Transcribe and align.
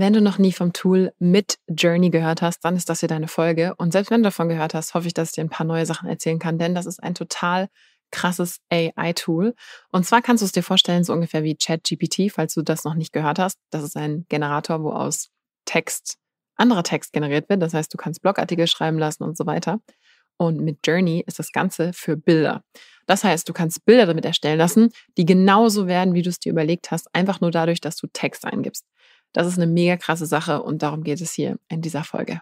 Wenn 0.00 0.12
du 0.12 0.20
noch 0.20 0.38
nie 0.38 0.52
vom 0.52 0.72
Tool 0.72 1.12
mit 1.18 1.58
Journey 1.66 2.10
gehört 2.10 2.40
hast, 2.40 2.64
dann 2.64 2.76
ist 2.76 2.88
das 2.88 3.00
hier 3.00 3.08
deine 3.08 3.26
Folge. 3.26 3.74
Und 3.78 3.92
selbst 3.92 4.12
wenn 4.12 4.20
du 4.22 4.28
davon 4.28 4.48
gehört 4.48 4.72
hast, 4.72 4.94
hoffe 4.94 5.08
ich, 5.08 5.12
dass 5.12 5.30
ich 5.30 5.34
dir 5.34 5.40
ein 5.40 5.50
paar 5.50 5.66
neue 5.66 5.86
Sachen 5.86 6.08
erzählen 6.08 6.38
kann, 6.38 6.56
denn 6.56 6.72
das 6.72 6.86
ist 6.86 7.02
ein 7.02 7.16
total 7.16 7.68
krasses 8.12 8.60
AI-Tool. 8.70 9.56
Und 9.90 10.06
zwar 10.06 10.22
kannst 10.22 10.42
du 10.42 10.44
es 10.44 10.52
dir 10.52 10.62
vorstellen, 10.62 11.02
so 11.02 11.12
ungefähr 11.12 11.42
wie 11.42 11.56
ChatGPT, 11.56 12.30
falls 12.30 12.54
du 12.54 12.62
das 12.62 12.84
noch 12.84 12.94
nicht 12.94 13.12
gehört 13.12 13.40
hast. 13.40 13.58
Das 13.70 13.82
ist 13.82 13.96
ein 13.96 14.24
Generator, 14.28 14.84
wo 14.84 14.92
aus 14.92 15.30
Text 15.64 16.18
anderer 16.54 16.84
Text 16.84 17.12
generiert 17.12 17.48
wird. 17.48 17.60
Das 17.60 17.74
heißt, 17.74 17.92
du 17.92 17.96
kannst 17.96 18.22
Blogartikel 18.22 18.68
schreiben 18.68 19.00
lassen 19.00 19.24
und 19.24 19.36
so 19.36 19.46
weiter. 19.46 19.80
Und 20.36 20.60
mit 20.60 20.78
Journey 20.86 21.24
ist 21.26 21.40
das 21.40 21.50
Ganze 21.50 21.92
für 21.92 22.16
Bilder. 22.16 22.62
Das 23.06 23.24
heißt, 23.24 23.48
du 23.48 23.52
kannst 23.52 23.84
Bilder 23.84 24.06
damit 24.06 24.24
erstellen 24.24 24.58
lassen, 24.58 24.90
die 25.16 25.26
genauso 25.26 25.88
werden, 25.88 26.14
wie 26.14 26.22
du 26.22 26.30
es 26.30 26.38
dir 26.38 26.52
überlegt 26.52 26.92
hast, 26.92 27.12
einfach 27.12 27.40
nur 27.40 27.50
dadurch, 27.50 27.80
dass 27.80 27.96
du 27.96 28.06
Text 28.12 28.44
eingibst. 28.44 28.84
Das 29.32 29.46
ist 29.46 29.58
eine 29.58 29.66
mega 29.66 29.96
krasse 29.96 30.26
Sache 30.26 30.62
und 30.62 30.82
darum 30.82 31.04
geht 31.04 31.20
es 31.20 31.32
hier 31.32 31.58
in 31.68 31.82
dieser 31.82 32.04
Folge. 32.04 32.40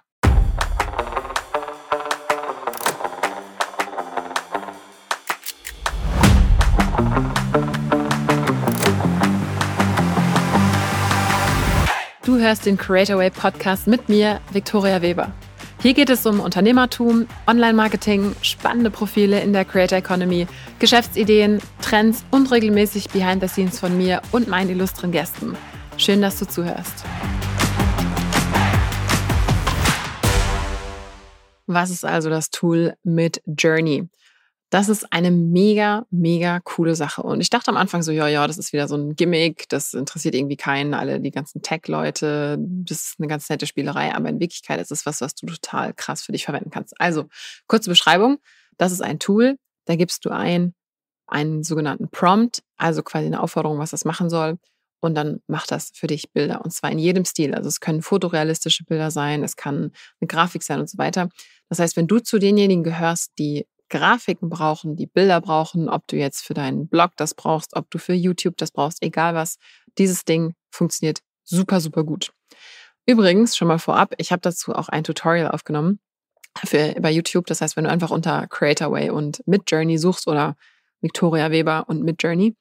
Du 12.24 12.38
hörst 12.38 12.66
den 12.66 12.76
Creator 12.76 13.18
Way 13.18 13.30
Podcast 13.30 13.86
mit 13.86 14.08
mir, 14.08 14.40
Victoria 14.52 15.00
Weber. 15.02 15.32
Hier 15.80 15.94
geht 15.94 16.10
es 16.10 16.26
um 16.26 16.40
Unternehmertum, 16.40 17.26
Online-Marketing, 17.46 18.34
spannende 18.42 18.90
Profile 18.90 19.40
in 19.40 19.52
der 19.52 19.64
Creator 19.64 19.98
Economy, 19.98 20.46
Geschäftsideen, 20.78 21.60
Trends 21.80 22.24
und 22.30 22.50
regelmäßig 22.50 23.10
Behind 23.10 23.42
the 23.42 23.48
Scenes 23.48 23.78
von 23.78 23.96
mir 23.96 24.22
und 24.32 24.48
meinen 24.48 24.70
illustren 24.70 25.12
Gästen. 25.12 25.56
Schön, 25.98 26.20
dass 26.20 26.38
du 26.38 26.46
zuhörst. 26.46 27.04
Was 31.66 31.90
ist 31.90 32.04
also 32.04 32.28
das 32.28 32.50
Tool 32.50 32.94
mit 33.02 33.42
Journey? 33.46 34.06
Das 34.68 34.90
ist 34.90 35.10
eine 35.10 35.30
mega, 35.30 36.04
mega 36.10 36.60
coole 36.60 36.94
Sache. 36.94 37.22
Und 37.22 37.40
ich 37.40 37.48
dachte 37.48 37.70
am 37.70 37.78
Anfang 37.78 38.02
so, 38.02 38.12
ja, 38.12 38.28
ja, 38.28 38.46
das 38.46 38.58
ist 38.58 38.74
wieder 38.74 38.88
so 38.88 38.96
ein 38.96 39.16
Gimmick, 39.16 39.68
das 39.70 39.94
interessiert 39.94 40.34
irgendwie 40.34 40.56
keinen, 40.56 40.92
alle 40.92 41.18
die 41.18 41.30
ganzen 41.30 41.62
Tech-Leute, 41.62 42.58
das 42.60 42.98
ist 42.98 43.14
eine 43.18 43.28
ganz 43.28 43.48
nette 43.48 43.66
Spielerei, 43.66 44.14
aber 44.14 44.28
in 44.28 44.38
Wirklichkeit 44.38 44.80
ist 44.80 44.92
es 44.92 45.06
was, 45.06 45.22
was 45.22 45.34
du 45.34 45.46
total 45.46 45.94
krass 45.94 46.22
für 46.22 46.32
dich 46.32 46.44
verwenden 46.44 46.70
kannst. 46.70 47.00
Also, 47.00 47.24
kurze 47.68 47.88
Beschreibung. 47.88 48.38
Das 48.76 48.92
ist 48.92 49.00
ein 49.00 49.18
Tool, 49.18 49.56
da 49.86 49.96
gibst 49.96 50.26
du 50.26 50.30
ein, 50.30 50.74
einen 51.26 51.62
sogenannten 51.62 52.10
Prompt, 52.10 52.62
also 52.76 53.02
quasi 53.02 53.26
eine 53.26 53.42
Aufforderung, 53.42 53.78
was 53.78 53.92
das 53.92 54.04
machen 54.04 54.28
soll 54.28 54.58
und 55.06 55.14
dann 55.14 55.40
macht 55.46 55.70
das 55.70 55.90
für 55.94 56.06
dich 56.06 56.32
Bilder 56.32 56.64
und 56.64 56.70
zwar 56.72 56.90
in 56.90 56.98
jedem 56.98 57.24
Stil. 57.24 57.54
Also 57.54 57.68
es 57.68 57.80
können 57.80 58.02
fotorealistische 58.02 58.84
Bilder 58.84 59.10
sein, 59.10 59.42
es 59.42 59.56
kann 59.56 59.92
eine 60.20 60.28
Grafik 60.28 60.62
sein 60.62 60.80
und 60.80 60.90
so 60.90 60.98
weiter. 60.98 61.28
Das 61.68 61.78
heißt, 61.78 61.96
wenn 61.96 62.06
du 62.06 62.18
zu 62.18 62.38
denjenigen 62.38 62.84
gehörst, 62.84 63.32
die 63.38 63.66
Grafiken 63.88 64.50
brauchen, 64.50 64.96
die 64.96 65.06
Bilder 65.06 65.40
brauchen, 65.40 65.88
ob 65.88 66.06
du 66.08 66.16
jetzt 66.16 66.42
für 66.44 66.54
deinen 66.54 66.88
Blog 66.88 67.12
das 67.16 67.34
brauchst, 67.34 67.76
ob 67.76 67.90
du 67.90 67.98
für 67.98 68.14
YouTube 68.14 68.56
das 68.56 68.70
brauchst, 68.72 69.02
egal 69.02 69.34
was, 69.34 69.58
dieses 69.96 70.24
Ding 70.24 70.54
funktioniert 70.70 71.20
super, 71.44 71.80
super 71.80 72.04
gut. 72.04 72.32
Übrigens, 73.06 73.56
schon 73.56 73.68
mal 73.68 73.78
vorab, 73.78 74.14
ich 74.18 74.32
habe 74.32 74.40
dazu 74.40 74.74
auch 74.74 74.88
ein 74.88 75.04
Tutorial 75.04 75.50
aufgenommen 75.50 76.00
für, 76.64 76.94
bei 77.00 77.10
YouTube. 77.10 77.46
Das 77.46 77.60
heißt, 77.60 77.76
wenn 77.76 77.84
du 77.84 77.90
einfach 77.90 78.10
unter 78.10 78.46
Creatorway 78.48 79.10
und 79.10 79.42
Midjourney 79.46 79.98
suchst 79.98 80.26
oder 80.26 80.56
Victoria 81.00 81.50
Weber 81.50 81.84
und 81.88 82.02
Midjourney, 82.02 82.56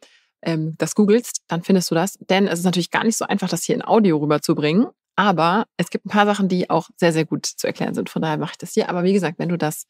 ähm, 0.45 0.75
das 0.77 0.95
googelst, 0.95 1.41
dann 1.47 1.63
findest 1.63 1.91
du 1.91 1.95
das. 1.95 2.17
Denn 2.29 2.47
es 2.47 2.59
ist 2.59 2.65
natürlich 2.65 2.91
gar 2.91 3.03
nicht 3.03 3.17
so 3.17 3.25
einfach, 3.25 3.49
das 3.49 3.63
hier 3.63 3.75
in 3.75 3.85
Audio 3.85 4.17
rüberzubringen. 4.17 4.88
Aber 5.17 5.65
es 5.77 5.89
gibt 5.89 6.05
ein 6.05 6.09
paar 6.09 6.25
Sachen, 6.25 6.49
die 6.49 6.69
auch 6.69 6.89
sehr, 6.97 7.13
sehr 7.13 7.25
gut 7.25 7.45
zu 7.45 7.67
erklären 7.67 7.93
sind. 7.93 8.09
Von 8.09 8.21
daher 8.21 8.38
mache 8.38 8.51
ich 8.51 8.57
das 8.57 8.73
hier. 8.73 8.89
Aber 8.89 9.03
wie 9.03 9.13
gesagt, 9.13 9.39
wenn 9.39 9.49
du 9.49 9.57
das 9.57 9.85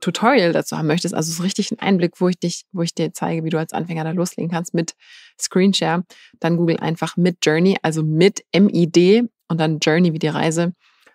Tutorial 0.00 0.52
dazu 0.52 0.78
haben 0.78 0.86
möchtest, 0.86 1.14
also 1.14 1.32
so 1.32 1.42
richtig 1.42 1.72
einen 1.72 1.80
Einblick, 1.80 2.20
wo 2.20 2.28
ich 2.28 2.38
dich, 2.38 2.64
wo 2.72 2.82
ich 2.82 2.94
dir 2.94 3.12
zeige, 3.12 3.42
wie 3.42 3.50
du 3.50 3.58
als 3.58 3.72
Anfänger 3.72 4.04
da 4.04 4.12
loslegen 4.12 4.50
kannst 4.50 4.74
mit 4.74 4.94
Screenshare, 5.40 6.04
dann 6.38 6.56
google 6.56 6.76
einfach 6.78 7.16
mit 7.16 7.38
Journey, 7.44 7.76
also 7.82 8.04
mit 8.04 8.44
M-I-D 8.52 9.24
und 9.48 9.60
dann 9.60 9.78
Journey 9.80 10.12
wie 10.12 10.20
die 10.20 10.28
Reise 10.28 10.72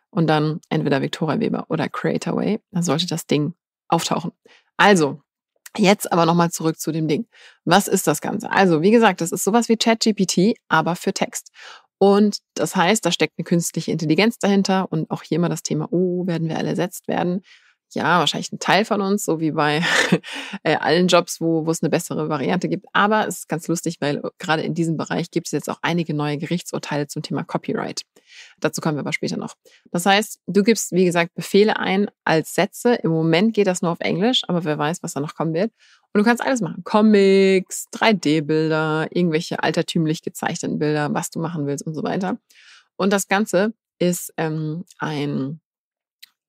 und 0.10 0.28
dann 0.28 0.60
entweder 0.70 1.02
Victoria 1.02 1.40
Weber 1.40 1.66
oder 1.70 1.88
Creatorway. 1.88 2.60
Dann 2.72 2.84
sollte 2.84 3.08
das 3.08 3.26
Ding 3.26 3.54
auftauchen. 3.88 4.32
Also, 4.78 5.22
Jetzt 5.78 6.12
aber 6.12 6.26
nochmal 6.26 6.52
zurück 6.52 6.80
zu 6.80 6.92
dem 6.92 7.08
Ding. 7.08 7.26
Was 7.66 7.88
ist 7.88 8.06
das 8.06 8.22
Ganze? 8.22 8.52
Also, 8.52 8.82
wie 8.82 8.92
gesagt, 8.92 9.22
das 9.22 9.32
ist 9.32 9.44
sowas 9.44 9.70
wie 9.70 9.78
ChatGPT, 9.78 10.56
aber 10.68 10.96
für 10.96 11.14
Text. 11.14 11.50
Und 11.98 12.40
das 12.54 12.76
heißt, 12.76 13.06
da 13.06 13.12
steckt 13.12 13.36
eine 13.38 13.46
künstliche 13.46 13.92
Intelligenz 13.92 14.38
dahinter 14.38 14.92
und 14.92 15.10
auch 15.10 15.24
hier 15.24 15.38
immer 15.38 15.50
das 15.50 15.64
Thema, 15.64 15.88
oh, 15.92 16.28
werden 16.28 16.50
wir 16.50 16.58
alle 16.58 16.70
ersetzt 16.70 17.08
werden? 17.08 17.42
Ja, 17.96 18.20
wahrscheinlich 18.20 18.52
ein 18.52 18.60
Teil 18.60 18.86
von 18.86 19.02
uns, 19.02 19.26
so 19.26 19.40
wie 19.40 19.52
bei 19.52 19.82
äh, 20.64 20.76
allen 20.76 21.08
Jobs, 21.08 21.42
wo, 21.42 21.66
wo 21.66 21.72
es 21.72 21.82
eine 21.82 21.90
bessere 21.90 22.30
Variante 22.30 22.70
gibt. 22.70 22.86
Aber 22.94 23.28
es 23.28 23.40
ist 23.40 23.50
ganz 23.50 23.68
lustig, 23.68 23.98
weil 24.00 24.18
äh, 24.18 24.30
gerade 24.40 24.64
in 24.64 24.74
diesem 24.74 24.98
Bereich 24.98 25.32
gibt 25.32 25.48
es 25.48 25.52
jetzt 25.52 25.70
auch 25.70 25.80
einige 25.82 26.14
neue 26.14 26.38
Gerichtsurteile 26.38 27.08
zum 27.08 27.22
Thema 27.22 27.44
Copyright. 27.44 28.02
Dazu 28.60 28.82
kommen 28.82 28.98
wir 28.98 29.02
aber 29.02 29.14
später 29.14 29.38
noch. 29.38 29.56
Das 29.92 30.06
heißt, 30.06 30.40
du 30.48 30.64
gibst, 30.64 30.92
wie 30.92 31.06
gesagt, 31.06 31.34
Befehle 31.36 31.78
ein 31.78 32.10
als 32.24 32.56
Sätze. 32.56 32.96
Im 32.96 33.12
Moment 33.12 33.54
geht 33.54 33.68
das 33.68 33.82
nur 33.82 33.92
auf 33.92 34.00
Englisch, 34.00 34.42
aber 34.48 34.64
wer 34.64 34.78
weiß, 34.78 35.04
was 35.04 35.14
da 35.14 35.20
noch 35.20 35.36
kommen 35.36 35.54
wird. 35.54 35.72
Und 36.14 36.20
du 36.20 36.24
kannst 36.24 36.44
alles 36.44 36.62
machen. 36.62 36.84
Comics, 36.84 37.88
3D-Bilder, 37.94 39.08
irgendwelche 39.12 39.62
altertümlich 39.62 40.22
gezeichneten 40.22 40.80
Bilder, 40.80 41.14
was 41.14 41.30
du 41.30 41.40
machen 41.40 41.66
willst 41.66 41.86
und 41.86 41.96
so 41.96 42.04
weiter. 42.04 42.38
Und 42.96 43.12
das 43.12 43.28
Ganze 43.28 43.74
ist 44.00 44.34
ähm, 44.38 44.86
ein 45.00 45.60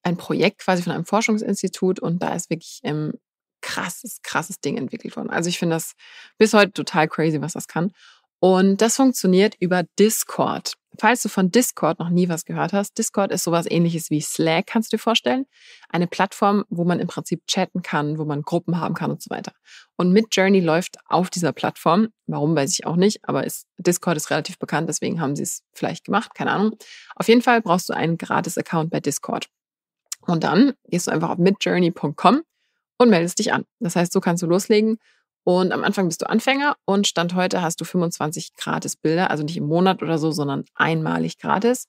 ein 0.04 0.16
Projekt 0.16 0.58
quasi 0.58 0.82
von 0.82 0.92
einem 0.92 1.04
Forschungsinstitut 1.04 1.98
und 1.98 2.22
da 2.22 2.34
ist 2.34 2.50
wirklich 2.50 2.80
ähm, 2.82 3.14
krasses, 3.60 4.20
krasses 4.22 4.60
Ding 4.60 4.76
entwickelt 4.76 5.16
worden. 5.16 5.30
Also 5.30 5.48
ich 5.48 5.58
finde 5.58 5.76
das 5.76 5.94
bis 6.38 6.52
heute 6.52 6.72
total 6.72 7.08
crazy, 7.08 7.40
was 7.40 7.54
das 7.54 7.66
kann. 7.66 7.92
Und 8.40 8.82
das 8.82 8.96
funktioniert 8.96 9.54
über 9.58 9.84
Discord. 9.98 10.74
Falls 11.00 11.22
du 11.22 11.30
von 11.30 11.50
Discord 11.50 11.98
noch 11.98 12.10
nie 12.10 12.28
was 12.28 12.44
gehört 12.44 12.74
hast, 12.74 12.98
Discord 12.98 13.32
ist 13.32 13.42
sowas 13.42 13.64
ähnliches 13.68 14.10
wie 14.10 14.20
Slack, 14.20 14.66
kannst 14.66 14.92
du 14.92 14.96
dir 14.96 15.02
vorstellen. 15.02 15.46
Eine 15.88 16.06
Plattform, 16.06 16.64
wo 16.68 16.84
man 16.84 17.00
im 17.00 17.08
Prinzip 17.08 17.46
chatten 17.46 17.80
kann, 17.80 18.18
wo 18.18 18.26
man 18.26 18.42
Gruppen 18.42 18.78
haben 18.78 18.94
kann 18.94 19.10
und 19.10 19.22
so 19.22 19.30
weiter. 19.30 19.52
Und 19.96 20.12
Midjourney 20.12 20.60
läuft 20.60 20.98
auf 21.06 21.30
dieser 21.30 21.52
Plattform. 21.52 22.08
Warum, 22.26 22.54
weiß 22.54 22.70
ich 22.72 22.86
auch 22.86 22.96
nicht, 22.96 23.20
aber 23.22 23.44
ist, 23.44 23.66
Discord 23.78 24.18
ist 24.18 24.30
relativ 24.30 24.58
bekannt, 24.58 24.90
deswegen 24.90 25.22
haben 25.22 25.34
sie 25.34 25.42
es 25.42 25.62
vielleicht 25.72 26.04
gemacht, 26.04 26.34
keine 26.34 26.52
Ahnung. 26.52 26.76
Auf 27.16 27.28
jeden 27.28 27.40
Fall 27.42 27.62
brauchst 27.62 27.88
du 27.88 27.94
einen 27.94 28.18
Gratis-Account 28.18 28.90
bei 28.90 29.00
Discord. 29.00 29.48
Und 30.26 30.44
dann 30.44 30.72
gehst 30.88 31.06
du 31.06 31.10
einfach 31.10 31.30
auf 31.30 31.38
midjourney.com 31.38 32.42
und 32.98 33.10
meldest 33.10 33.38
dich 33.38 33.52
an. 33.52 33.64
Das 33.80 33.96
heißt, 33.96 34.12
so 34.12 34.20
kannst 34.20 34.42
du 34.42 34.46
loslegen. 34.46 34.98
Und 35.44 35.72
am 35.72 35.84
Anfang 35.84 36.08
bist 36.08 36.22
du 36.22 36.28
Anfänger 36.28 36.76
und 36.86 37.06
Stand 37.06 37.34
heute 37.34 37.60
hast 37.60 37.80
du 37.80 37.84
25 37.84 38.54
gratis 38.54 38.96
Bilder, 38.96 39.30
also 39.30 39.44
nicht 39.44 39.58
im 39.58 39.66
Monat 39.66 40.02
oder 40.02 40.16
so, 40.16 40.30
sondern 40.30 40.64
einmalig 40.74 41.38
gratis 41.38 41.86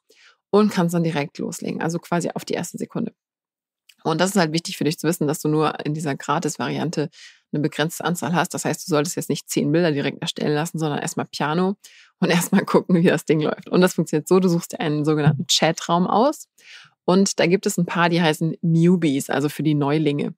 und 0.49 0.71
kannst 0.71 0.93
dann 0.93 1.03
direkt 1.03 1.37
loslegen, 1.37 1.81
also 1.81 1.99
quasi 1.99 2.29
auf 2.33 2.43
die 2.43 2.53
erste 2.53 2.77
Sekunde. 2.77 3.13
Und 4.03 4.21
das 4.21 4.31
ist 4.31 4.35
halt 4.35 4.51
wichtig 4.51 4.77
für 4.77 4.83
dich 4.83 4.99
zu 4.99 5.07
wissen, 5.07 5.25
dass 5.25 5.39
du 5.39 5.47
nur 5.47 5.83
in 5.85 5.93
dieser 5.93 6.15
Gratis-Variante 6.15 7.09
eine 7.51 7.61
begrenzte 7.61 8.05
Anzahl 8.05 8.33
hast. 8.33 8.53
Das 8.53 8.65
heißt, 8.65 8.85
du 8.85 8.89
solltest 8.89 9.15
jetzt 9.15 9.29
nicht 9.29 9.49
zehn 9.49 9.71
Bilder 9.71 9.91
direkt 9.91 10.21
erstellen 10.21 10.53
lassen, 10.53 10.77
sondern 10.77 10.99
erstmal 10.99 11.25
Piano 11.25 11.75
und 12.19 12.29
erstmal 12.29 12.65
gucken, 12.65 12.95
wie 12.95 13.03
das 13.03 13.25
Ding 13.25 13.39
läuft. 13.39 13.69
Und 13.69 13.81
das 13.81 13.95
funktioniert 13.95 14.27
so, 14.27 14.39
du 14.39 14.49
suchst 14.49 14.73
dir 14.73 14.79
einen 14.79 15.05
sogenannten 15.05 15.45
Chatraum 15.47 16.07
aus 16.07 16.47
und 17.05 17.39
da 17.39 17.45
gibt 17.45 17.65
es 17.65 17.77
ein 17.77 17.85
paar, 17.85 18.09
die 18.09 18.21
heißen 18.21 18.57
Newbies, 18.61 19.29
also 19.29 19.49
für 19.49 19.63
die 19.63 19.75
Neulinge. 19.75 20.33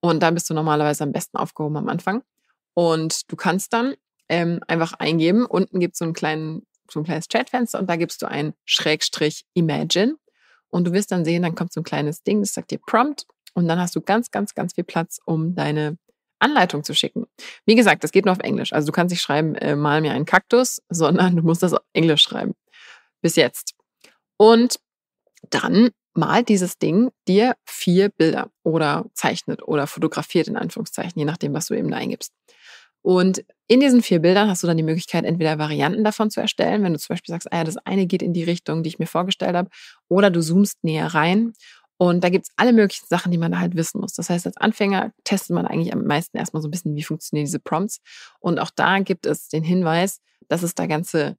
Und 0.00 0.22
da 0.22 0.30
bist 0.30 0.50
du 0.50 0.54
normalerweise 0.54 1.04
am 1.04 1.12
besten 1.12 1.36
aufgehoben 1.36 1.76
am 1.76 1.88
Anfang. 1.88 2.22
Und 2.74 3.30
du 3.30 3.36
kannst 3.36 3.72
dann 3.72 3.94
ähm, 4.28 4.60
einfach 4.66 4.92
eingeben, 4.94 5.46
unten 5.46 5.80
gibt 5.80 5.94
es 5.94 5.98
so, 5.98 6.04
einen 6.04 6.62
so 6.90 7.00
ein 7.00 7.04
kleines 7.04 7.28
Chatfenster 7.28 7.78
und 7.78 7.88
da 7.88 7.96
gibst 7.96 8.22
du 8.22 8.26
ein 8.26 8.54
Schrägstrich 8.64 9.44
Imagine. 9.54 10.16
Und 10.70 10.86
du 10.86 10.92
wirst 10.92 11.12
dann 11.12 11.24
sehen, 11.24 11.42
dann 11.42 11.54
kommt 11.54 11.72
so 11.72 11.80
ein 11.80 11.84
kleines 11.84 12.22
Ding, 12.22 12.40
das 12.40 12.52
sagt 12.52 12.70
dir 12.70 12.78
Prompt. 12.78 13.26
Und 13.54 13.68
dann 13.68 13.80
hast 13.80 13.96
du 13.96 14.00
ganz, 14.00 14.30
ganz, 14.30 14.54
ganz 14.54 14.74
viel 14.74 14.84
Platz, 14.84 15.18
um 15.24 15.54
deine 15.54 15.98
Anleitung 16.38 16.84
zu 16.84 16.94
schicken. 16.94 17.26
Wie 17.64 17.74
gesagt, 17.74 18.04
das 18.04 18.12
geht 18.12 18.26
nur 18.26 18.32
auf 18.32 18.40
Englisch. 18.40 18.72
Also 18.72 18.86
du 18.86 18.92
kannst 18.92 19.10
nicht 19.12 19.22
schreiben, 19.22 19.54
äh, 19.56 19.74
mal 19.74 20.00
mir 20.00 20.12
einen 20.12 20.26
Kaktus, 20.26 20.82
sondern 20.88 21.36
du 21.36 21.42
musst 21.42 21.62
das 21.62 21.72
auf 21.72 21.82
Englisch 21.92 22.22
schreiben. 22.22 22.54
Bis 23.22 23.36
jetzt. 23.36 23.74
Und 24.36 24.78
dann 25.50 25.90
malt 26.18 26.48
dieses 26.48 26.78
Ding 26.78 27.10
dir 27.26 27.56
vier 27.64 28.10
Bilder 28.10 28.50
oder 28.62 29.06
zeichnet 29.14 29.62
oder 29.62 29.86
fotografiert 29.86 30.48
in 30.48 30.56
Anführungszeichen, 30.56 31.18
je 31.18 31.24
nachdem, 31.24 31.54
was 31.54 31.66
du 31.66 31.74
eben 31.74 31.90
da 31.90 31.96
eingibst. 31.96 32.32
Und 33.00 33.44
in 33.68 33.80
diesen 33.80 34.02
vier 34.02 34.18
Bildern 34.18 34.50
hast 34.50 34.62
du 34.62 34.66
dann 34.66 34.76
die 34.76 34.82
Möglichkeit, 34.82 35.24
entweder 35.24 35.58
Varianten 35.58 36.04
davon 36.04 36.30
zu 36.30 36.40
erstellen, 36.40 36.82
wenn 36.82 36.92
du 36.92 36.98
zum 36.98 37.14
Beispiel 37.14 37.32
sagst, 37.32 37.50
ah 37.52 37.58
ja, 37.58 37.64
das 37.64 37.76
eine 37.78 38.06
geht 38.06 38.22
in 38.22 38.32
die 38.32 38.42
Richtung, 38.42 38.82
die 38.82 38.88
ich 38.88 38.98
mir 38.98 39.06
vorgestellt 39.06 39.54
habe, 39.54 39.70
oder 40.08 40.30
du 40.30 40.42
zoomst 40.42 40.82
näher 40.82 41.06
rein. 41.14 41.52
Und 41.96 42.22
da 42.22 42.28
gibt's 42.28 42.50
alle 42.56 42.72
möglichen 42.72 43.06
Sachen, 43.08 43.32
die 43.32 43.38
man 43.38 43.52
da 43.52 43.58
halt 43.58 43.74
wissen 43.74 44.00
muss. 44.00 44.12
Das 44.14 44.30
heißt, 44.30 44.46
als 44.46 44.56
Anfänger 44.56 45.12
testet 45.24 45.54
man 45.54 45.66
eigentlich 45.66 45.92
am 45.92 46.04
meisten 46.04 46.36
erstmal 46.36 46.62
so 46.62 46.68
ein 46.68 46.70
bisschen, 46.70 46.94
wie 46.94 47.02
funktionieren 47.02 47.46
diese 47.46 47.58
Prompts. 47.58 48.00
Und 48.40 48.58
auch 48.60 48.70
da 48.74 49.00
gibt 49.00 49.26
es 49.26 49.48
den 49.48 49.64
Hinweis, 49.64 50.20
dass 50.48 50.62
es 50.62 50.74
da 50.74 50.86
ganze 50.86 51.36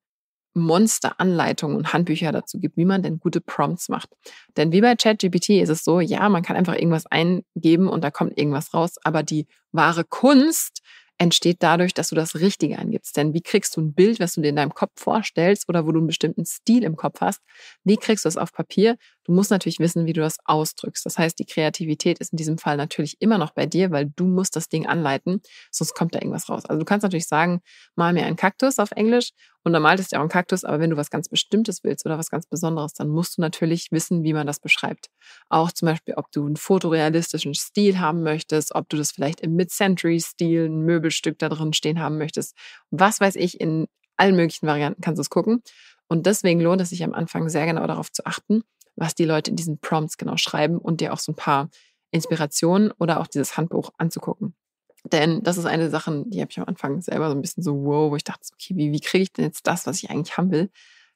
Monster-Anleitungen 0.59 1.75
und 1.75 1.93
Handbücher 1.93 2.31
dazu 2.31 2.59
gibt, 2.59 2.77
wie 2.77 2.85
man 2.85 3.01
denn 3.01 3.19
gute 3.19 3.41
Prompts 3.41 3.89
macht. 3.89 4.09
Denn 4.57 4.71
wie 4.71 4.81
bei 4.81 4.95
ChatGPT 4.95 5.49
ist 5.61 5.69
es 5.69 5.83
so, 5.83 5.99
ja, 5.99 6.29
man 6.29 6.43
kann 6.43 6.55
einfach 6.55 6.75
irgendwas 6.75 7.05
eingeben 7.07 7.87
und 7.87 8.03
da 8.03 8.11
kommt 8.11 8.37
irgendwas 8.37 8.73
raus, 8.73 8.95
aber 9.03 9.23
die 9.23 9.47
wahre 9.71 10.03
Kunst 10.03 10.81
entsteht 11.19 11.57
dadurch, 11.59 11.93
dass 11.93 12.09
du 12.09 12.15
das 12.15 12.35
Richtige 12.35 12.79
angibst. 12.79 13.15
Denn 13.17 13.33
wie 13.33 13.41
kriegst 13.41 13.75
du 13.75 13.81
ein 13.81 13.93
Bild, 13.93 14.19
was 14.19 14.33
du 14.33 14.41
dir 14.41 14.49
in 14.49 14.55
deinem 14.55 14.73
Kopf 14.73 14.93
vorstellst 14.95 15.67
oder 15.67 15.85
wo 15.85 15.91
du 15.91 15.99
einen 15.99 16.07
bestimmten 16.07 16.45
Stil 16.45 16.83
im 16.83 16.95
Kopf 16.95 17.19
hast? 17.19 17.41
Wie 17.83 17.97
kriegst 17.97 18.23
du 18.23 18.27
das 18.27 18.37
auf 18.37 18.53
Papier? 18.53 18.95
Du 19.25 19.33
musst 19.33 19.51
natürlich 19.51 19.79
wissen, 19.79 20.05
wie 20.05 20.13
du 20.13 20.21
das 20.21 20.37
ausdrückst. 20.45 21.05
Das 21.05 21.17
heißt, 21.17 21.37
die 21.37 21.45
Kreativität 21.45 22.19
ist 22.19 22.31
in 22.31 22.37
diesem 22.37 22.57
Fall 22.57 22.77
natürlich 22.77 23.17
immer 23.19 23.37
noch 23.37 23.51
bei 23.51 23.65
dir, 23.65 23.91
weil 23.91 24.11
du 24.15 24.25
musst 24.25 24.55
das 24.55 24.69
Ding 24.69 24.87
anleiten, 24.87 25.41
sonst 25.71 25.93
kommt 25.93 26.15
da 26.15 26.19
irgendwas 26.19 26.49
raus. 26.49 26.65
Also 26.65 26.79
du 26.79 26.85
kannst 26.85 27.03
natürlich 27.03 27.27
sagen, 27.27 27.61
mal 27.95 28.13
mir 28.13 28.25
einen 28.25 28.37
Kaktus 28.37 28.79
auf 28.79 28.91
Englisch 28.91 29.31
und 29.63 29.73
dann 29.73 29.81
maltest 29.81 30.11
du 30.11 30.17
auch 30.17 30.21
einen 30.21 30.29
Kaktus, 30.29 30.63
aber 30.63 30.79
wenn 30.79 30.89
du 30.89 30.97
was 30.97 31.09
ganz 31.09 31.27
Bestimmtes 31.29 31.83
willst 31.83 32.05
oder 32.05 32.17
was 32.17 32.29
ganz 32.29 32.47
Besonderes, 32.47 32.93
dann 32.93 33.09
musst 33.09 33.37
du 33.37 33.41
natürlich 33.41 33.87
wissen, 33.91 34.23
wie 34.23 34.33
man 34.33 34.47
das 34.47 34.59
beschreibt. 34.59 35.07
Auch 35.49 35.71
zum 35.71 35.87
Beispiel, 35.87 36.15
ob 36.15 36.31
du 36.31 36.45
einen 36.45 36.55
fotorealistischen 36.55 37.53
Stil 37.53 37.99
haben 37.99 38.23
möchtest, 38.23 38.73
ob 38.73 38.89
du 38.89 38.97
das 38.97 39.11
vielleicht 39.11 39.41
im 39.41 39.55
Mid-Century-Stil, 39.55 40.65
ein 40.65 40.81
Möbelstück 40.81 41.37
da 41.39 41.49
drin 41.49 41.73
stehen 41.73 41.99
haben 41.99 42.17
möchtest. 42.17 42.55
Was 42.89 43.19
weiß 43.19 43.35
ich, 43.35 43.59
in 43.59 43.87
allen 44.19 44.35
möglichen 44.35 44.67
Varianten 44.67 45.01
kannst 45.01 45.17
du 45.17 45.21
es 45.21 45.29
gucken. 45.29 45.63
Und 46.07 46.25
deswegen 46.25 46.59
lohnt 46.59 46.81
es 46.81 46.89
sich 46.89 47.03
am 47.03 47.13
Anfang 47.13 47.49
sehr 47.49 47.65
genau 47.65 47.85
darauf 47.87 48.11
zu 48.11 48.25
achten, 48.25 48.63
was 48.95 49.15
die 49.15 49.25
Leute 49.25 49.51
in 49.51 49.55
diesen 49.55 49.79
Prompts 49.79 50.17
genau 50.17 50.37
schreiben 50.37 50.77
und 50.77 51.01
dir 51.01 51.13
auch 51.13 51.19
so 51.19 51.31
ein 51.31 51.35
paar 51.35 51.69
Inspirationen 52.11 52.91
oder 52.91 53.19
auch 53.19 53.27
dieses 53.27 53.57
Handbuch 53.57 53.91
anzugucken. 53.97 54.55
Denn 55.03 55.43
das 55.43 55.57
ist 55.57 55.65
eine 55.65 55.89
Sache, 55.89 56.23
die 56.27 56.41
habe 56.41 56.51
ich 56.51 56.59
am 56.59 56.65
Anfang 56.65 57.01
selber 57.01 57.29
so 57.29 57.35
ein 57.35 57.41
bisschen 57.41 57.63
so, 57.63 57.83
wow, 57.83 58.11
wo 58.11 58.15
ich 58.15 58.23
dachte, 58.23 58.47
okay, 58.53 58.75
wie, 58.75 58.91
wie 58.91 58.99
kriege 58.99 59.23
ich 59.23 59.31
denn 59.31 59.45
jetzt 59.45 59.65
das, 59.67 59.85
was 59.87 60.03
ich 60.03 60.09
eigentlich 60.09 60.37
haben 60.37 60.51
will, 60.51 60.69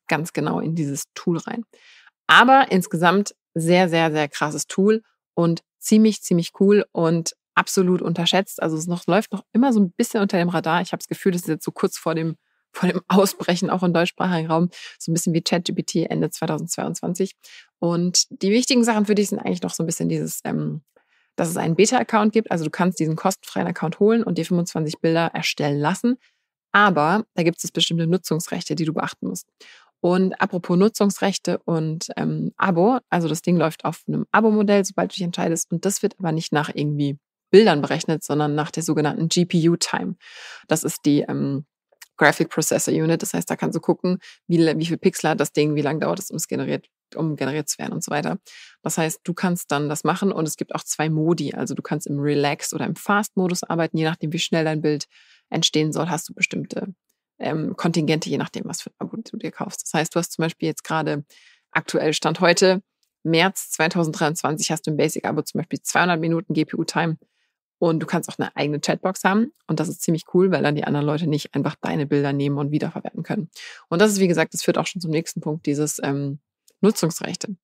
ganz 0.08 0.34
genau 0.34 0.60
in 0.60 0.76
dieses 0.76 1.06
Tool 1.14 1.38
rein. 1.38 1.66
Aber 2.28 2.72
insgesamt 2.72 3.36
sehr, 3.54 3.90
sehr, 3.90 4.12
sehr 4.12 4.28
krasses 4.30 4.68
Tool 4.68 5.04
und 5.34 5.64
ziemlich, 5.80 6.22
ziemlich 6.22 6.52
cool 6.60 6.86
und 6.92 7.36
absolut 7.56 8.02
unterschätzt. 8.02 8.62
Also 8.62 8.78
es 8.78 8.88
noch, 8.88 9.06
läuft 9.06 9.32
noch 9.32 9.44
immer 9.52 9.74
so 9.74 9.80
ein 9.80 9.92
bisschen 9.92 10.22
unter 10.22 10.38
dem 10.38 10.50
Radar. 10.50 10.82
Ich 10.82 10.92
habe 10.92 11.00
das 11.00 11.08
Gefühl, 11.08 11.34
das 11.34 11.42
ist 11.42 11.48
jetzt 11.48 11.66
so 11.66 11.72
kurz 11.72 11.98
vor 11.98 12.16
dem, 12.16 12.38
vor 12.76 12.90
dem 12.90 13.02
Ausbrechen 13.08 13.70
auch 13.70 13.84
im 13.84 13.94
deutschsprachigen 13.94 14.50
Raum, 14.50 14.70
so 14.98 15.12
ein 15.12 15.14
bisschen 15.14 15.34
wie 15.34 15.44
ChatGPT 15.44 16.08
Ende 16.10 16.32
2022. 16.32 17.36
Und 17.78 18.26
die 18.42 18.50
wichtigen 18.50 18.84
Sachen 18.84 19.06
für 19.06 19.14
dich 19.14 19.30
sind 19.30 19.40
eigentlich 19.40 19.62
noch 19.62 19.74
so 19.74 19.84
ein 19.84 19.86
bisschen 19.86 20.10
dieses 20.10 20.40
ähm, 20.44 20.82
dass 21.36 21.50
es 21.50 21.58
einen 21.58 21.76
Beta-Account 21.76 22.34
gibt. 22.34 22.52
Also 22.52 22.64
du 22.64 22.70
kannst 22.70 23.00
diesen 23.00 23.16
kostenfreien 23.16 23.68
Account 23.68 24.00
holen 24.00 24.24
und 24.24 24.38
dir 24.38 24.46
25 24.46 25.00
Bilder 25.00 25.28
erstellen 25.34 25.80
lassen. 25.80 26.18
Aber 26.72 27.24
da 27.36 27.44
gibt 27.44 27.64
es 27.64 27.72
bestimmte 27.72 28.08
Nutzungsrechte, 28.08 28.76
die 28.76 28.86
du 28.86 28.94
beachten 28.94 29.28
musst. 29.28 29.48
Und 30.02 30.34
apropos 30.42 30.78
Nutzungsrechte 30.78 31.60
und 31.64 32.08
ähm, 32.18 32.52
Abo, 32.58 33.00
also 33.10 33.30
das 33.30 33.42
Ding 33.42 33.56
läuft 33.56 33.86
auf 33.86 34.02
einem 34.08 34.26
Abo-Modell, 34.32 34.84
sobald 34.84 35.12
du 35.12 35.16
dich 35.16 35.24
entscheidest. 35.24 35.72
Und 35.72 35.86
das 35.86 36.04
wird 36.04 36.16
aber 36.20 36.34
nicht 36.34 36.52
nach 36.52 36.70
irgendwie 36.74 37.18
Bildern 37.52 37.82
berechnet, 37.82 38.24
sondern 38.24 38.56
nach 38.56 38.72
der 38.72 38.84
sogenannten 38.84 39.30
GPU-Time. 39.30 40.16
Das 40.68 40.84
ist 40.84 41.06
die 41.06 41.22
ähm, 41.22 41.66
Graphic 42.18 42.50
Processor 42.50 42.94
Unit. 42.94 43.22
Das 43.22 43.34
heißt, 43.34 43.50
da 43.50 43.56
kannst 43.56 43.76
du 43.76 43.80
gucken, 43.80 44.18
wie, 44.48 44.58
wie 44.60 44.86
viel 44.86 44.98
Pixel 44.98 45.30
hat 45.30 45.40
das 45.40 45.54
Ding, 45.54 45.76
wie 45.76 45.82
lange 45.82 46.00
dauert 46.00 46.20
es, 46.20 46.32
um 46.32 46.36
es 46.36 46.48
generiert 46.48 46.88
um 47.16 47.36
generiert 47.36 47.70
zu 47.70 47.78
werden 47.78 47.94
und 47.94 48.04
so 48.04 48.12
weiter. 48.12 48.38
Das 48.82 48.98
heißt, 48.98 49.22
du 49.24 49.34
kannst 49.34 49.72
dann 49.72 49.90
das 49.90 50.04
machen 50.04 50.32
und 50.32 50.48
es 50.48 50.58
gibt 50.58 50.76
auch 50.76 50.84
zwei 50.84 51.10
Modi. 51.10 51.54
Also 51.54 51.76
du 51.76 51.82
kannst 51.82 52.08
im 52.08 52.20
Relax 52.20 52.74
oder 52.74 52.86
im 52.86 52.96
Fast-Modus 52.96 53.64
arbeiten, 53.64 53.98
je 53.98 54.06
nachdem, 54.06 54.34
wie 54.34 54.40
schnell 54.40 54.66
dein 54.66 54.82
Bild 54.82 55.06
entstehen 55.50 55.94
soll, 55.94 56.10
hast 56.10 56.30
du 56.30 56.34
bestimmte 56.34 56.94
ähm, 57.40 57.76
Kontingente, 57.76 58.30
je 58.30 58.38
nachdem, 58.38 58.66
was 58.66 58.82
für 58.82 58.90
ein 58.92 58.96
Abo 59.00 59.18
du 59.18 59.38
dir 59.38 59.52
kaufst. 59.52 59.84
Das 59.84 59.94
heißt, 59.94 60.16
du 60.16 60.20
hast 60.20 60.32
zum 60.32 60.44
Beispiel 60.44 60.68
jetzt 60.68 60.84
gerade 60.84 61.26
aktuell 61.72 62.14
Stand 62.14 62.40
heute, 62.40 62.82
März 63.24 63.72
2023, 63.72 64.72
hast 64.72 64.86
du 64.86 64.92
im 64.92 64.98
Basic-Abo 64.98 65.42
zum 65.44 65.60
Beispiel 65.60 65.82
200 65.82 66.20
Minuten 66.20 66.54
GPU-Time 66.54 67.18
und 67.80 68.00
du 68.00 68.06
kannst 68.06 68.30
auch 68.30 68.38
eine 68.38 68.56
eigene 68.56 68.80
Chatbox 68.80 69.26
haben. 69.26 69.52
Und 69.68 69.80
das 69.82 69.90
ist 69.90 70.02
ziemlich 70.02 70.24
cool, 70.34 70.52
weil 70.52 70.64
dann 70.64 70.76
die 70.76 70.86
anderen 70.86 71.06
Leute 71.06 71.28
nicht 71.28 71.54
einfach 71.54 71.76
deine 71.82 72.06
Bilder 72.06 72.32
nehmen 72.32 72.58
und 72.58 72.72
wiederverwerten 72.72 73.24
können. 73.24 73.50
Und 73.90 74.02
das 74.02 74.12
ist, 74.12 74.20
wie 74.20 74.28
gesagt, 74.30 74.54
das 74.54 74.64
führt 74.64 74.78
auch 74.78 74.88
schon 74.88 75.02
zum 75.02 75.12
nächsten 75.12 75.42
Punkt, 75.42 75.66
dieses 75.66 76.00
ähm, 76.02 76.40
Nutzungsrechte. 76.84 77.56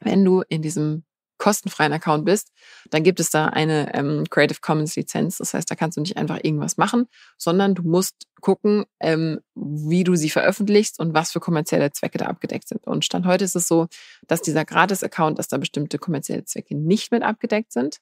Wenn 0.00 0.24
du 0.24 0.42
in 0.48 0.60
diesem 0.60 1.04
kostenfreien 1.38 1.92
Account 1.92 2.24
bist, 2.24 2.52
dann 2.90 3.02
gibt 3.02 3.20
es 3.20 3.30
da 3.30 3.46
eine 3.46 3.94
ähm, 3.94 4.24
Creative 4.30 4.60
Commons 4.60 4.96
Lizenz. 4.96 5.38
Das 5.38 5.52
heißt, 5.52 5.70
da 5.70 5.74
kannst 5.74 5.96
du 5.96 6.00
nicht 6.00 6.16
einfach 6.16 6.38
irgendwas 6.42 6.76
machen, 6.76 7.06
sondern 7.36 7.74
du 7.74 7.82
musst 7.82 8.26
gucken, 8.40 8.84
ähm, 9.00 9.40
wie 9.54 10.04
du 10.04 10.14
sie 10.14 10.30
veröffentlichst 10.30 11.00
und 11.00 11.14
was 11.14 11.32
für 11.32 11.40
kommerzielle 11.40 11.90
Zwecke 11.90 12.18
da 12.18 12.26
abgedeckt 12.26 12.68
sind. 12.68 12.86
Und 12.86 13.04
Stand 13.04 13.26
heute 13.26 13.44
ist 13.44 13.56
es 13.56 13.66
so, 13.66 13.88
dass 14.26 14.42
dieser 14.42 14.64
Gratis-Account, 14.64 15.38
dass 15.38 15.48
da 15.48 15.58
bestimmte 15.58 15.98
kommerzielle 15.98 16.44
Zwecke 16.44 16.76
nicht 16.76 17.10
mit 17.10 17.22
abgedeckt 17.22 17.72
sind. 17.72 17.98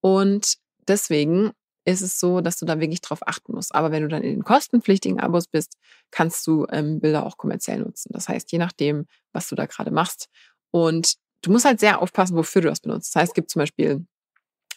Und 0.00 0.56
deswegen 0.86 1.50
ist 1.90 2.02
es 2.02 2.18
so, 2.18 2.40
dass 2.40 2.58
du 2.58 2.66
da 2.66 2.80
wirklich 2.80 3.00
drauf 3.00 3.26
achten 3.26 3.54
musst. 3.54 3.74
Aber 3.74 3.90
wenn 3.90 4.02
du 4.02 4.08
dann 4.08 4.22
in 4.22 4.30
den 4.30 4.44
kostenpflichtigen 4.44 5.20
Abos 5.20 5.46
bist, 5.46 5.76
kannst 6.10 6.46
du 6.46 6.66
ähm, 6.70 7.00
Bilder 7.00 7.26
auch 7.26 7.36
kommerziell 7.36 7.80
nutzen. 7.80 8.10
Das 8.12 8.28
heißt, 8.28 8.52
je 8.52 8.58
nachdem, 8.58 9.06
was 9.32 9.48
du 9.48 9.54
da 9.54 9.66
gerade 9.66 9.90
machst. 9.90 10.28
Und 10.70 11.14
du 11.42 11.50
musst 11.50 11.64
halt 11.64 11.80
sehr 11.80 12.00
aufpassen, 12.00 12.36
wofür 12.36 12.62
du 12.62 12.68
das 12.68 12.80
benutzt. 12.80 13.14
Das 13.14 13.22
heißt, 13.22 13.30
es 13.30 13.34
gibt 13.34 13.50
zum 13.50 13.60
Beispiel 13.60 14.04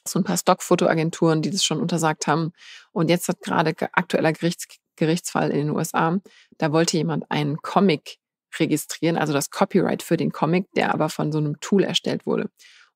so 0.07 0.19
ein 0.19 0.23
paar 0.23 0.37
Stockfotoagenturen, 0.37 1.41
die 1.41 1.51
das 1.51 1.63
schon 1.63 1.79
untersagt 1.79 2.27
haben. 2.27 2.51
Und 2.91 3.09
jetzt 3.09 3.27
hat 3.27 3.41
gerade 3.41 3.73
aktueller 3.93 4.33
Gerichts 4.33 4.67
Gerichtsfall 4.95 5.51
in 5.51 5.57
den 5.57 5.69
USA, 5.71 6.19
da 6.57 6.71
wollte 6.71 6.97
jemand 6.97 7.29
einen 7.31 7.57
Comic 7.57 8.17
registrieren, 8.59 9.17
also 9.17 9.33
das 9.33 9.49
Copyright 9.49 10.03
für 10.03 10.17
den 10.17 10.31
Comic, 10.31 10.71
der 10.75 10.93
aber 10.93 11.09
von 11.09 11.31
so 11.31 11.39
einem 11.39 11.59
Tool 11.59 11.83
erstellt 11.83 12.25
wurde. 12.25 12.49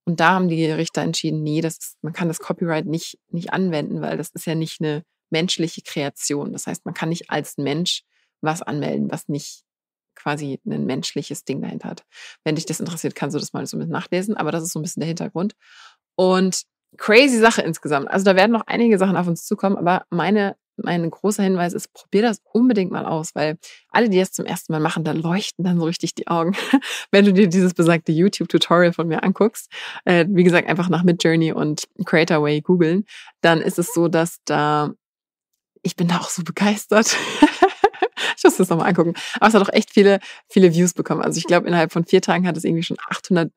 Und 0.07 0.21
da 0.21 0.29
haben 0.35 0.47
die 0.47 0.65
Richter 0.71 1.01
entschieden, 1.01 1.43
nee, 1.43 1.59
das 1.59 1.79
ist, 1.79 1.97
man 2.01 2.13
kann 2.13 2.29
das 2.29 2.39
Copyright 2.39 2.85
nicht, 2.85 3.19
nicht 3.29 3.51
anwenden, 3.51 3.99
weil 3.99 4.15
das 4.15 4.29
ist 4.29 4.45
ja 4.45 4.55
nicht 4.55 4.79
eine 4.79 5.03
menschliche 5.29 5.81
Kreation. 5.81 6.53
Das 6.53 6.65
heißt, 6.65 6.85
man 6.85 6.93
kann 6.93 7.09
nicht 7.09 7.29
als 7.29 7.57
Mensch 7.57 8.03
was 8.39 8.61
anmelden, 8.61 9.11
was 9.11 9.27
nicht 9.27 9.63
quasi 10.15 10.61
ein 10.65 10.85
menschliches 10.85 11.43
Ding 11.43 11.61
dahinter 11.61 11.89
hat. 11.89 12.05
Wenn 12.45 12.55
dich 12.55 12.65
das 12.65 12.79
interessiert, 12.79 13.15
kannst 13.15 13.35
du 13.35 13.39
das 13.39 13.51
mal 13.51 13.65
so 13.65 13.75
ein 13.75 13.79
bisschen 13.81 13.91
nachlesen, 13.91 14.37
aber 14.37 14.53
das 14.53 14.63
ist 14.63 14.71
so 14.71 14.79
ein 14.79 14.81
bisschen 14.81 15.01
der 15.01 15.09
Hintergrund. 15.09 15.55
Und 16.15 16.61
crazy 16.95 17.37
Sache 17.37 17.61
insgesamt. 17.61 18.09
Also 18.09 18.23
da 18.23 18.37
werden 18.37 18.53
noch 18.53 18.65
einige 18.65 18.97
Sachen 18.97 19.17
auf 19.17 19.27
uns 19.27 19.45
zukommen, 19.45 19.75
aber 19.75 20.05
meine 20.09 20.55
mein 20.77 21.09
großer 21.09 21.43
Hinweis 21.43 21.73
ist, 21.73 21.93
probier 21.93 22.21
das 22.21 22.41
unbedingt 22.51 22.91
mal 22.91 23.05
aus, 23.05 23.35
weil 23.35 23.57
alle, 23.89 24.09
die 24.09 24.19
das 24.19 24.31
zum 24.31 24.45
ersten 24.45 24.71
Mal 24.73 24.79
machen, 24.79 25.03
da 25.03 25.11
leuchten 25.11 25.65
dann 25.65 25.79
so 25.79 25.85
richtig 25.85 26.15
die 26.15 26.27
Augen, 26.27 26.55
wenn 27.11 27.25
du 27.25 27.33
dir 27.33 27.47
dieses 27.47 27.73
besagte 27.73 28.11
YouTube-Tutorial 28.11 28.93
von 28.93 29.07
mir 29.07 29.23
anguckst. 29.23 29.71
Äh, 30.05 30.25
wie 30.29 30.43
gesagt, 30.43 30.67
einfach 30.67 30.89
nach 30.89 31.03
Midjourney 31.03 31.51
und 31.51 31.87
Creatorway 32.05 32.61
googeln, 32.61 33.05
dann 33.41 33.61
ist 33.61 33.79
es 33.79 33.93
so, 33.93 34.07
dass 34.07 34.39
da, 34.45 34.91
ich 35.81 35.95
bin 35.95 36.07
da 36.07 36.17
auch 36.17 36.29
so 36.29 36.43
begeistert. 36.43 37.15
ich 38.37 38.43
muss 38.43 38.57
das 38.57 38.69
nochmal 38.69 38.89
angucken. 38.89 39.13
Aber 39.35 39.47
es 39.47 39.53
hat 39.53 39.61
auch 39.61 39.73
echt 39.73 39.91
viele, 39.91 40.19
viele 40.49 40.73
Views 40.73 40.93
bekommen. 40.93 41.21
Also 41.21 41.37
ich 41.37 41.45
glaube, 41.45 41.67
innerhalb 41.67 41.91
von 41.91 42.05
vier 42.05 42.21
Tagen 42.21 42.47
hat 42.47 42.57
es 42.57 42.63
irgendwie 42.63 42.83
schon 42.83 42.97
800 43.09 43.51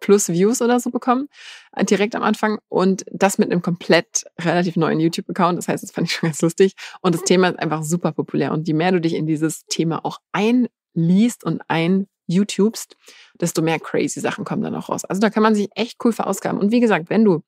plus 0.00 0.28
Views 0.28 0.60
oder 0.62 0.80
so 0.80 0.90
bekommen, 0.90 1.28
äh, 1.72 1.84
direkt 1.84 2.14
am 2.14 2.22
Anfang. 2.22 2.58
Und 2.68 3.04
das 3.10 3.38
mit 3.38 3.50
einem 3.50 3.62
komplett 3.62 4.24
relativ 4.40 4.76
neuen 4.76 5.00
YouTube-Account. 5.00 5.58
Das 5.58 5.68
heißt, 5.68 5.82
das 5.82 5.90
fand 5.90 6.08
ich 6.08 6.14
schon 6.14 6.28
ganz 6.28 6.42
lustig. 6.42 6.74
Und 7.00 7.14
das 7.14 7.24
Thema 7.24 7.48
ist 7.48 7.58
einfach 7.58 7.82
super 7.82 8.12
populär. 8.12 8.52
Und 8.52 8.68
je 8.68 8.74
mehr 8.74 8.92
du 8.92 9.00
dich 9.00 9.14
in 9.14 9.26
dieses 9.26 9.64
Thema 9.66 10.04
auch 10.04 10.18
einliest 10.32 11.44
und 11.44 11.62
ein 11.68 12.06
YouTubest, 12.26 12.96
desto 13.40 13.62
mehr 13.62 13.78
crazy 13.78 14.20
Sachen 14.20 14.44
kommen 14.44 14.62
dann 14.62 14.74
auch 14.74 14.88
raus. 14.88 15.04
Also 15.04 15.20
da 15.20 15.30
kann 15.30 15.42
man 15.42 15.54
sich 15.54 15.68
echt 15.74 15.98
cool 16.04 16.12
verausgaben. 16.12 16.58
Und 16.60 16.72
wie 16.72 16.80
gesagt, 16.80 17.10
wenn 17.10 17.24
du 17.24 17.42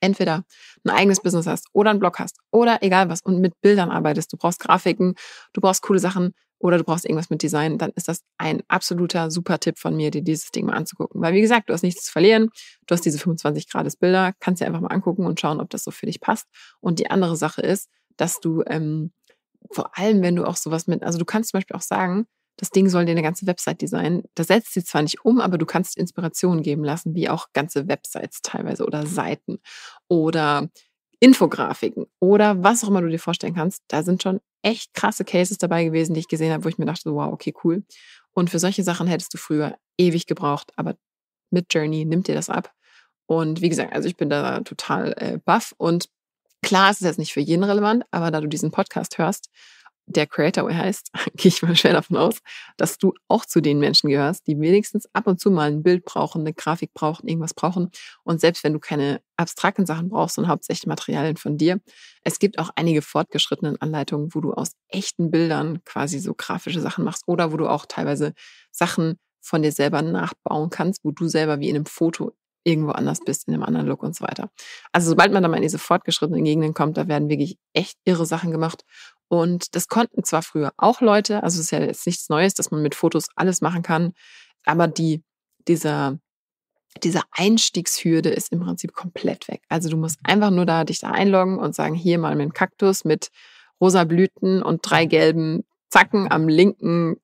entweder 0.00 0.44
ein 0.84 0.90
eigenes 0.90 1.20
Business 1.20 1.46
hast 1.46 1.66
oder 1.72 1.90
einen 1.90 1.98
Blog 1.98 2.18
hast 2.18 2.38
oder 2.50 2.82
egal 2.82 3.08
was 3.08 3.22
und 3.22 3.40
mit 3.40 3.60
Bildern 3.60 3.90
arbeitest, 3.90 4.32
du 4.32 4.36
brauchst 4.36 4.60
Grafiken, 4.60 5.14
du 5.52 5.60
brauchst 5.60 5.82
coole 5.82 5.98
Sachen, 5.98 6.32
oder 6.58 6.78
du 6.78 6.84
brauchst 6.84 7.04
irgendwas 7.04 7.30
mit 7.30 7.42
Design, 7.42 7.78
dann 7.78 7.90
ist 7.96 8.08
das 8.08 8.22
ein 8.38 8.62
absoluter 8.68 9.30
super 9.30 9.60
Tipp 9.60 9.78
von 9.78 9.94
mir, 9.94 10.10
dir 10.10 10.22
dieses 10.22 10.50
Ding 10.50 10.66
mal 10.66 10.74
anzugucken. 10.74 11.20
Weil 11.20 11.34
wie 11.34 11.40
gesagt, 11.40 11.68
du 11.68 11.74
hast 11.74 11.82
nichts 11.82 12.04
zu 12.04 12.12
verlieren, 12.12 12.50
du 12.86 12.94
hast 12.94 13.02
diese 13.02 13.18
25 13.18 13.68
Grad 13.68 13.86
Bilder, 13.98 14.32
kannst 14.40 14.62
dir 14.62 14.66
einfach 14.66 14.80
mal 14.80 14.88
angucken 14.88 15.26
und 15.26 15.40
schauen, 15.40 15.60
ob 15.60 15.70
das 15.70 15.84
so 15.84 15.90
für 15.90 16.06
dich 16.06 16.20
passt. 16.20 16.46
Und 16.80 16.98
die 16.98 17.10
andere 17.10 17.36
Sache 17.36 17.60
ist, 17.60 17.90
dass 18.16 18.40
du 18.40 18.62
ähm, 18.66 19.12
vor 19.70 19.98
allem, 19.98 20.22
wenn 20.22 20.36
du 20.36 20.44
auch 20.44 20.56
sowas 20.56 20.86
mit, 20.86 21.02
also 21.02 21.18
du 21.18 21.24
kannst 21.24 21.50
zum 21.50 21.58
Beispiel 21.58 21.76
auch 21.76 21.82
sagen, 21.82 22.26
das 22.56 22.70
Ding 22.70 22.88
soll 22.88 23.04
dir 23.04 23.12
eine 23.12 23.22
ganze 23.22 23.46
Website 23.46 23.82
designen. 23.82 24.24
Das 24.34 24.46
setzt 24.46 24.72
sie 24.72 24.82
zwar 24.82 25.02
nicht 25.02 25.24
um, 25.24 25.40
aber 25.40 25.58
du 25.58 25.66
kannst 25.66 25.96
Inspirationen 25.96 26.62
geben 26.62 26.84
lassen, 26.84 27.14
wie 27.14 27.28
auch 27.28 27.48
ganze 27.52 27.86
Websites 27.88 28.40
teilweise 28.42 28.84
oder 28.84 29.06
Seiten 29.06 29.58
oder 30.08 30.68
Infografiken 31.20 32.06
oder 32.20 32.62
was 32.62 32.82
auch 32.82 32.88
immer 32.88 33.02
du 33.02 33.08
dir 33.08 33.18
vorstellen 33.18 33.54
kannst. 33.54 33.82
Da 33.88 34.02
sind 34.02 34.22
schon 34.22 34.40
echt 34.62 34.94
krasse 34.94 35.24
Cases 35.24 35.58
dabei 35.58 35.84
gewesen, 35.84 36.14
die 36.14 36.20
ich 36.20 36.28
gesehen 36.28 36.52
habe, 36.52 36.64
wo 36.64 36.68
ich 36.68 36.78
mir 36.78 36.86
dachte, 36.86 37.12
wow, 37.12 37.32
okay, 37.32 37.54
cool. 37.64 37.84
Und 38.32 38.50
für 38.50 38.58
solche 38.58 38.82
Sachen 38.82 39.06
hättest 39.06 39.32
du 39.34 39.38
früher 39.38 39.76
ewig 39.98 40.26
gebraucht, 40.26 40.72
aber 40.76 40.96
mit 41.50 41.72
Journey 41.72 42.04
nimmt 42.04 42.28
dir 42.28 42.34
das 42.34 42.50
ab. 42.50 42.72
Und 43.26 43.60
wie 43.60 43.68
gesagt, 43.68 43.92
also 43.92 44.08
ich 44.08 44.16
bin 44.16 44.30
da 44.30 44.60
total 44.60 45.14
äh, 45.18 45.38
baff 45.44 45.74
und 45.78 46.08
klar 46.62 46.90
ist 46.90 47.00
es 47.00 47.06
jetzt 47.06 47.18
nicht 47.18 47.32
für 47.32 47.40
jeden 47.40 47.64
relevant, 47.64 48.04
aber 48.10 48.30
da 48.30 48.40
du 48.40 48.48
diesen 48.48 48.70
Podcast 48.70 49.18
hörst 49.18 49.50
der 50.06 50.26
Creator 50.26 50.72
heißt, 50.72 51.10
gehe 51.36 51.48
ich 51.48 51.62
mal 51.62 51.76
schwer 51.76 51.92
davon 51.92 52.16
aus, 52.16 52.40
dass 52.76 52.98
du 52.98 53.12
auch 53.28 53.44
zu 53.44 53.60
den 53.60 53.78
Menschen 53.78 54.08
gehörst, 54.08 54.46
die 54.46 54.58
wenigstens 54.58 55.08
ab 55.12 55.26
und 55.26 55.40
zu 55.40 55.50
mal 55.50 55.68
ein 55.68 55.82
Bild 55.82 56.04
brauchen, 56.04 56.42
eine 56.42 56.54
Grafik 56.54 56.94
brauchen, 56.94 57.28
irgendwas 57.28 57.54
brauchen. 57.54 57.90
Und 58.22 58.40
selbst 58.40 58.64
wenn 58.64 58.72
du 58.72 58.78
keine 58.78 59.20
abstrakten 59.36 59.86
Sachen 59.86 60.08
brauchst 60.08 60.38
und 60.38 60.48
hauptsächlich 60.48 60.86
Materialien 60.86 61.36
von 61.36 61.58
dir, 61.58 61.80
es 62.22 62.38
gibt 62.38 62.58
auch 62.58 62.70
einige 62.76 63.02
fortgeschrittene 63.02 63.76
Anleitungen, 63.80 64.34
wo 64.34 64.40
du 64.40 64.52
aus 64.52 64.72
echten 64.88 65.30
Bildern 65.30 65.84
quasi 65.84 66.18
so 66.18 66.34
grafische 66.34 66.80
Sachen 66.80 67.04
machst 67.04 67.24
oder 67.26 67.52
wo 67.52 67.56
du 67.56 67.68
auch 67.68 67.86
teilweise 67.86 68.32
Sachen 68.70 69.18
von 69.40 69.62
dir 69.62 69.72
selber 69.72 70.02
nachbauen 70.02 70.70
kannst, 70.70 71.04
wo 71.04 71.10
du 71.10 71.28
selber 71.28 71.60
wie 71.60 71.68
in 71.68 71.76
einem 71.76 71.86
Foto 71.86 72.32
irgendwo 72.66 72.90
anders 72.90 73.20
bist, 73.24 73.46
in 73.46 73.54
einem 73.54 73.62
anderen 73.62 73.86
Look 73.86 74.02
und 74.02 74.16
so 74.16 74.24
weiter. 74.24 74.50
Also 74.90 75.10
sobald 75.10 75.32
man 75.32 75.42
dann 75.42 75.52
mal 75.52 75.58
in 75.58 75.62
diese 75.62 75.78
fortgeschrittenen 75.78 76.44
Gegenden 76.44 76.74
kommt, 76.74 76.96
da 76.96 77.06
werden 77.06 77.28
wirklich 77.28 77.58
echt 77.72 77.96
irre 78.04 78.26
Sachen 78.26 78.50
gemacht. 78.50 78.84
Und 79.28 79.74
das 79.74 79.88
konnten 79.88 80.22
zwar 80.24 80.42
früher 80.42 80.72
auch 80.76 81.00
Leute, 81.00 81.42
also 81.42 81.58
es 81.58 81.66
ist 81.66 81.70
ja 81.72 81.80
jetzt 81.80 82.06
nichts 82.06 82.28
Neues, 82.28 82.54
dass 82.54 82.70
man 82.70 82.82
mit 82.82 82.94
Fotos 82.94 83.26
alles 83.34 83.60
machen 83.60 83.82
kann, 83.82 84.12
aber 84.64 84.86
die, 84.86 85.22
dieser, 85.66 86.18
diese 87.02 87.22
Einstiegshürde 87.32 88.30
ist 88.30 88.52
im 88.52 88.60
Prinzip 88.60 88.92
komplett 88.92 89.48
weg. 89.48 89.62
Also 89.68 89.88
du 89.88 89.96
musst 89.96 90.18
einfach 90.22 90.50
nur 90.50 90.66
da 90.66 90.84
dich 90.84 91.00
da 91.00 91.10
einloggen 91.10 91.58
und 91.58 91.74
sagen, 91.74 91.94
hier 91.94 92.18
mal 92.18 92.36
mit 92.36 92.54
Kaktus 92.54 93.04
mit 93.04 93.30
rosa 93.80 94.04
Blüten 94.04 94.62
und 94.62 94.80
drei 94.88 95.06
gelben 95.06 95.64
Zacken 95.88 96.30
am 96.30 96.48
linken 96.48 97.16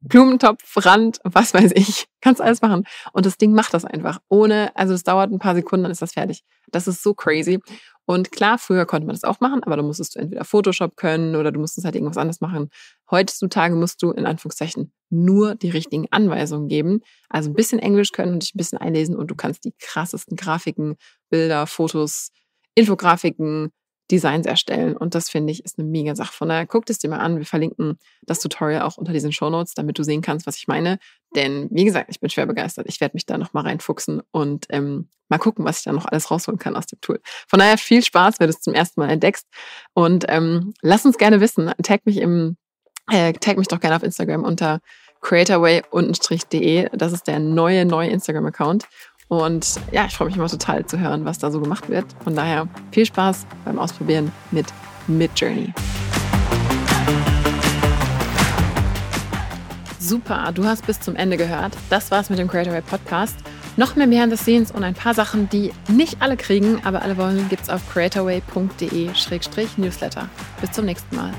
Blumentopf, 0.00 0.62
Rand, 0.84 1.18
was 1.24 1.54
weiß 1.54 1.72
ich, 1.74 2.06
kannst 2.20 2.40
alles 2.40 2.62
machen. 2.62 2.84
Und 3.12 3.26
das 3.26 3.38
Ding 3.38 3.52
macht 3.52 3.74
das 3.74 3.84
einfach. 3.84 4.20
Ohne, 4.28 4.74
also 4.76 4.94
es 4.94 5.02
dauert 5.02 5.30
ein 5.32 5.38
paar 5.38 5.54
Sekunden, 5.54 5.84
dann 5.84 5.92
ist 5.92 6.02
das 6.02 6.12
fertig. 6.12 6.42
Das 6.70 6.86
ist 6.86 7.02
so 7.02 7.14
crazy. 7.14 7.60
Und 8.06 8.32
klar, 8.32 8.58
früher 8.58 8.84
konnte 8.84 9.06
man 9.06 9.14
das 9.14 9.24
auch 9.24 9.40
machen, 9.40 9.62
aber 9.62 9.76
da 9.76 9.82
musstest 9.82 10.14
du 10.14 10.18
entweder 10.18 10.44
Photoshop 10.44 10.96
können 10.96 11.36
oder 11.36 11.52
du 11.52 11.60
musstest 11.60 11.86
halt 11.86 11.94
irgendwas 11.94 12.18
anderes 12.18 12.40
machen. 12.40 12.68
Heutzutage 13.10 13.74
musst 13.74 14.02
du 14.02 14.10
in 14.10 14.26
Anführungszeichen 14.26 14.92
nur 15.08 15.54
die 15.54 15.70
richtigen 15.70 16.06
Anweisungen 16.10 16.68
geben. 16.68 17.00
Also 17.30 17.50
ein 17.50 17.54
bisschen 17.54 17.78
Englisch 17.78 18.12
können 18.12 18.34
und 18.34 18.42
dich 18.42 18.54
ein 18.54 18.58
bisschen 18.58 18.78
einlesen 18.78 19.16
und 19.16 19.30
du 19.30 19.34
kannst 19.34 19.64
die 19.64 19.72
krassesten 19.78 20.36
Grafiken, 20.36 20.96
Bilder, 21.30 21.66
Fotos, 21.66 22.30
Infografiken, 22.74 23.70
Designs 24.10 24.46
erstellen. 24.46 24.96
Und 24.96 25.14
das 25.14 25.30
finde 25.30 25.52
ich 25.52 25.64
ist 25.64 25.78
eine 25.78 25.88
mega 25.88 26.14
Sache. 26.14 26.32
Von 26.32 26.48
daher 26.48 26.66
guckt 26.66 26.90
es 26.90 26.98
dir 26.98 27.08
mal 27.08 27.18
an. 27.18 27.38
Wir 27.38 27.46
verlinken 27.46 27.98
das 28.22 28.40
Tutorial 28.40 28.82
auch 28.82 28.96
unter 28.96 29.12
diesen 29.12 29.32
Show 29.32 29.50
Notes, 29.50 29.74
damit 29.74 29.98
du 29.98 30.02
sehen 30.02 30.20
kannst, 30.20 30.46
was 30.46 30.56
ich 30.56 30.68
meine. 30.68 30.98
Denn 31.34 31.68
wie 31.70 31.84
gesagt, 31.84 32.10
ich 32.10 32.20
bin 32.20 32.30
schwer 32.30 32.46
begeistert. 32.46 32.86
Ich 32.88 33.00
werde 33.00 33.14
mich 33.14 33.26
da 33.26 33.38
nochmal 33.38 33.64
reinfuchsen 33.64 34.22
und 34.30 34.66
ähm, 34.70 35.08
mal 35.28 35.38
gucken, 35.38 35.64
was 35.64 35.78
ich 35.78 35.84
da 35.84 35.92
noch 35.92 36.06
alles 36.06 36.30
rausholen 36.30 36.58
kann 36.58 36.76
aus 36.76 36.86
dem 36.86 37.00
Tool. 37.00 37.20
Von 37.48 37.58
daher 37.58 37.78
viel 37.78 38.04
Spaß, 38.04 38.40
wenn 38.40 38.48
du 38.48 38.54
es 38.54 38.60
zum 38.60 38.74
ersten 38.74 39.00
Mal 39.00 39.10
entdeckst. 39.10 39.46
Und 39.94 40.26
ähm, 40.28 40.74
lass 40.82 41.06
uns 41.06 41.16
gerne 41.16 41.40
wissen. 41.40 41.72
Tag 41.82 42.04
mich 42.04 42.18
im, 42.18 42.56
äh, 43.10 43.32
tag 43.32 43.56
mich 43.56 43.68
doch 43.68 43.80
gerne 43.80 43.96
auf 43.96 44.02
Instagram 44.02 44.44
unter 44.44 44.80
creatorway-de. 45.24 46.90
Das 46.92 47.12
ist 47.12 47.26
der 47.26 47.40
neue, 47.40 47.84
neue 47.84 48.10
Instagram-Account. 48.10 48.84
Und 49.28 49.80
ja, 49.90 50.04
ich 50.06 50.14
freue 50.14 50.28
mich 50.28 50.36
immer 50.36 50.48
total 50.48 50.86
zu 50.86 50.98
hören, 50.98 51.24
was 51.24 51.38
da 51.38 51.50
so 51.50 51.60
gemacht 51.60 51.88
wird. 51.88 52.04
Von 52.22 52.36
daher 52.36 52.68
viel 52.92 53.06
Spaß 53.06 53.46
beim 53.64 53.78
Ausprobieren 53.78 54.30
mit 54.50 54.66
Midjourney. 55.06 55.72
Super, 59.98 60.52
du 60.52 60.64
hast 60.64 60.86
bis 60.86 61.00
zum 61.00 61.16
Ende 61.16 61.38
gehört. 61.38 61.72
Das 61.88 62.10
war's 62.10 62.28
mit 62.28 62.38
dem 62.38 62.48
Creatorway 62.48 62.82
Podcast. 62.82 63.36
Noch 63.76 63.96
mehr 63.96 64.06
Behind 64.06 64.30
the 64.30 64.36
Scenes 64.36 64.70
und 64.70 64.84
ein 64.84 64.94
paar 64.94 65.14
Sachen, 65.14 65.48
die 65.48 65.72
nicht 65.88 66.18
alle 66.20 66.36
kriegen, 66.36 66.80
aber 66.84 67.02
alle 67.02 67.16
wollen, 67.16 67.48
gibt's 67.48 67.70
auf 67.70 67.80
creatorway.de-newsletter. 67.92 70.28
Bis 70.60 70.70
zum 70.72 70.84
nächsten 70.84 71.16
Mal. 71.16 71.32